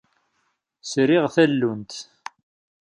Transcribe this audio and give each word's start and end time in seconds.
Sriɣ 0.91 1.25
tallunt. 1.35 1.93